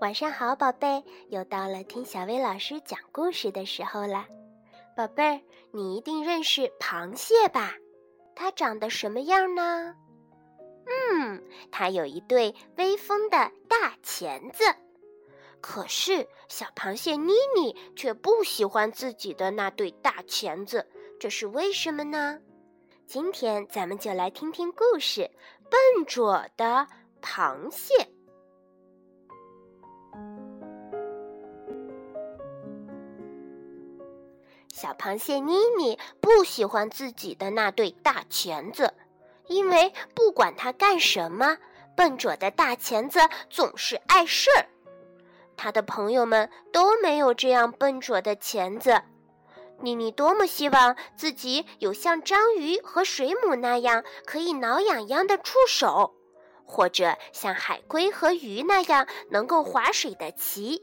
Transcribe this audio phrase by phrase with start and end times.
[0.00, 4.26] 晚上好，宝贝，又到了听小薇老师讲故事的时候了。
[4.96, 7.74] 宝贝儿，你一定认识螃蟹吧？
[8.34, 9.94] 它长得什么样呢？
[10.86, 14.64] 嗯，它有一对威风的大钳子。
[15.60, 20.86] 可是小螃蟹妮妮却不喜欢自己的那对大钳子，
[21.20, 22.40] 这是为什么呢？
[23.06, 25.20] 今天咱们就来听听故事
[25.68, 26.86] 《笨拙的
[27.22, 27.94] 螃蟹》。
[34.68, 38.92] 小螃蟹妮妮不喜欢自己的那对大钳子，
[39.46, 41.58] 因为不管它干什么，
[41.94, 44.66] 笨拙的大钳子总是碍事儿。
[45.56, 49.02] 他的朋友们都没有这样笨拙的钳子。
[49.80, 56.14] 妮妮多么希望自己有像章鱼和水母那样可以挠痒痒的触手，
[56.64, 60.82] 或者像海龟和鱼那样能够划水的鳍。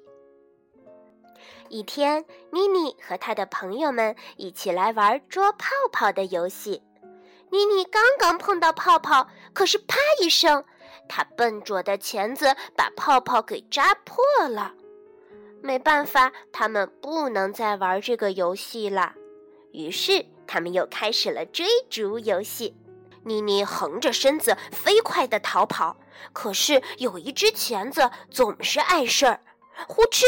[1.69, 6.83] 一天，妮妮和她的朋友们一起来玩捉泡泡的游戏。
[7.49, 10.63] 妮妮刚刚碰到泡泡，可是啪一声。
[11.07, 14.73] 他笨拙的钳子把泡泡给扎破了，
[15.61, 19.13] 没办法，他们不能再玩这个游戏了。
[19.71, 22.75] 于是，他们又开始了追逐游戏。
[23.23, 25.95] 妮妮横着身子飞快地逃跑，
[26.33, 29.39] 可是有一只钳子总是碍事儿。
[29.87, 30.23] 呼哧！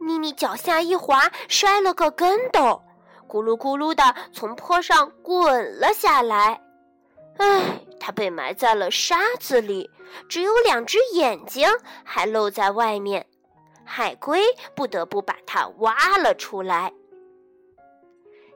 [0.00, 2.82] 妮妮脚下一滑，摔了个跟斗，
[3.28, 6.62] 咕噜咕噜地从坡上滚了下来。
[7.36, 7.80] 唉。
[8.02, 9.90] 它被埋在了沙子里，
[10.26, 11.68] 只有两只眼睛
[12.02, 13.26] 还露在外面。
[13.92, 14.40] 海龟
[14.76, 16.92] 不得不把它挖了出来。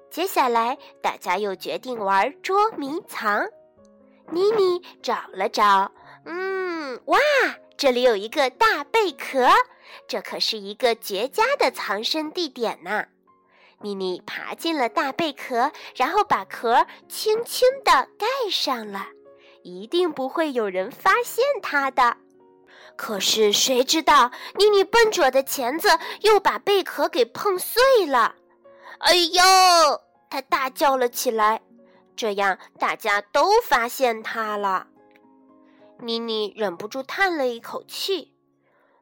[0.08, 3.44] 接下来，大家又决定玩捉迷藏。
[4.30, 5.90] 妮妮找了找，
[6.24, 7.18] 嗯，哇，
[7.76, 9.48] 这里有一个大贝壳，
[10.06, 13.08] 这可是一个绝佳的藏身地点呐！
[13.80, 19.08] 妮妮爬进了大贝壳，然后把壳轻轻地盖上了。
[19.64, 22.18] 一定不会有人发现它的。
[22.96, 25.88] 可是谁知道，妮妮笨拙的钳子
[26.20, 28.36] 又把贝壳给碰碎了。
[28.98, 29.42] 哎呦！
[30.30, 31.60] 她大叫了起来。
[32.16, 34.86] 这样大家都发现她了。
[35.98, 38.34] 妮妮忍不住叹了一口气：“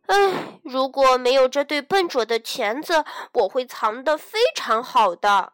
[0.08, 3.04] 唉，如果没有这对笨拙的钳子，
[3.34, 5.52] 我会藏得非常好的。”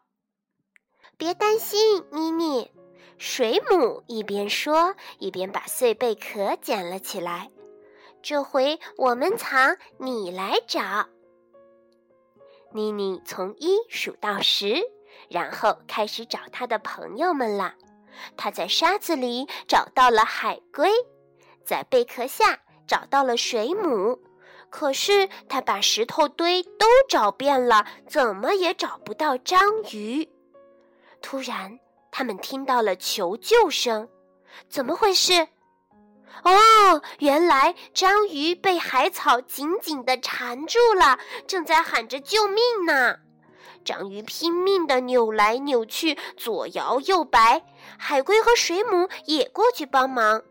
[1.17, 2.71] 别担心，妮妮。
[3.17, 7.51] 水母一边说，一边把碎贝壳捡了起来。
[8.21, 11.07] 这回我们藏，你来找。
[12.71, 14.75] 妮妮从一数到十，
[15.29, 17.73] 然后开始找她的朋友们了。
[18.37, 20.89] 她在沙子里找到了海龟，
[21.63, 24.19] 在贝壳下找到了水母，
[24.69, 30.27] 可是她把石头堆都找遍了，怎么也找不到章鱼。
[31.21, 31.79] 突然。
[32.11, 34.09] 他们听到了求救声，
[34.67, 35.47] 怎么回事？
[36.43, 43.17] 哦，原来章鱼被海草紧紧地缠住了，正在喊着救命呢。
[43.83, 47.63] 章鱼拼命地扭来扭去，左摇右摆。
[47.97, 50.43] 海龟和水母也过去帮忙，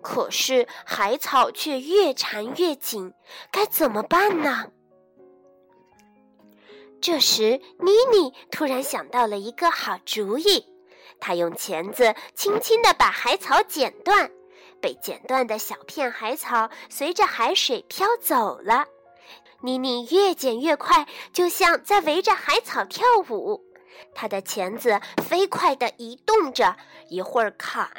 [0.00, 3.12] 可是海草却越缠越紧，
[3.50, 4.68] 该怎么办呢？
[7.00, 10.66] 这时，妮妮突然想到了一个好主意。
[11.20, 14.30] 她用钳子轻轻地把海草剪断，
[14.80, 18.86] 被剪断的小片海草随着海水飘走了。
[19.60, 23.64] 妮妮越剪越快，就像在围着海草跳舞。
[24.14, 26.76] 她的钳子飞快地移动着，
[27.08, 27.90] 一会儿砍，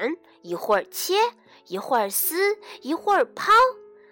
[0.42, 1.16] 一会儿切，
[1.68, 3.52] 一会儿撕，一会儿抛。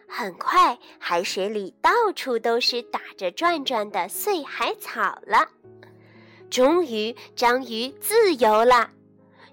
[0.10, 5.48] 很快，海水里到处都是打着转转的碎海草了。
[6.50, 8.90] 终于，章鱼自由了。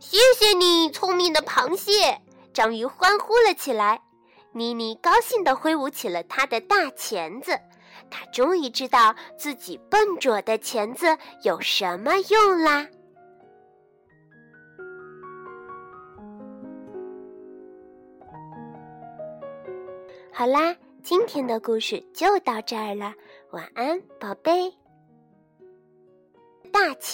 [0.00, 2.20] 谢谢你，聪明的螃蟹！
[2.54, 4.00] 章鱼欢呼了起来。
[4.52, 7.58] 妮妮高兴地挥舞起了它的大钳子。
[8.10, 12.86] 它终于知道自己笨拙的钳子有什么用啦。
[20.32, 23.12] 好啦，今天的故事就到这儿了。
[23.50, 24.72] 晚安，宝贝。
[26.72, 27.12] 大钳。